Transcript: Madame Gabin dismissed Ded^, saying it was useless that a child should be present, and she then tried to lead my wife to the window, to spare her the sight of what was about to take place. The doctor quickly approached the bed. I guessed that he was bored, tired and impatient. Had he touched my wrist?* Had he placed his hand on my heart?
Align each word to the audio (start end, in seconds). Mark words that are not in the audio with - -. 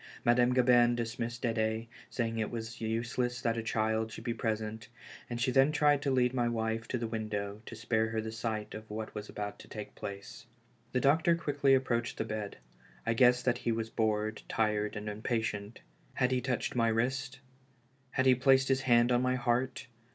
Madame 0.25 0.51
Gabin 0.51 0.95
dismissed 0.95 1.43
Ded^, 1.43 1.85
saying 2.09 2.39
it 2.39 2.49
was 2.49 2.81
useless 2.81 3.39
that 3.41 3.55
a 3.55 3.61
child 3.61 4.11
should 4.11 4.23
be 4.23 4.33
present, 4.33 4.87
and 5.29 5.39
she 5.39 5.51
then 5.51 5.71
tried 5.71 6.01
to 6.01 6.09
lead 6.09 6.33
my 6.33 6.49
wife 6.49 6.87
to 6.87 6.97
the 6.97 7.05
window, 7.05 7.61
to 7.67 7.75
spare 7.75 8.09
her 8.09 8.19
the 8.19 8.31
sight 8.31 8.73
of 8.73 8.89
what 8.89 9.13
was 9.13 9.29
about 9.29 9.59
to 9.59 9.67
take 9.67 9.93
place. 9.93 10.47
The 10.91 10.99
doctor 11.01 11.35
quickly 11.35 11.75
approached 11.75 12.17
the 12.17 12.25
bed. 12.25 12.57
I 13.05 13.13
guessed 13.13 13.45
that 13.45 13.59
he 13.59 13.71
was 13.71 13.91
bored, 13.91 14.41
tired 14.49 14.95
and 14.95 15.07
impatient. 15.07 15.81
Had 16.15 16.31
he 16.31 16.41
touched 16.41 16.75
my 16.75 16.87
wrist?* 16.87 17.39
Had 18.09 18.25
he 18.25 18.33
placed 18.33 18.69
his 18.69 18.81
hand 18.81 19.11
on 19.11 19.21
my 19.21 19.35
heart? 19.35 19.85